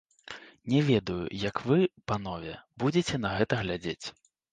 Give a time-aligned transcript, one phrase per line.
[0.71, 1.77] Не ведаю, як вы,
[2.11, 2.55] панове,
[2.85, 4.05] будзеце на гэта глядзець.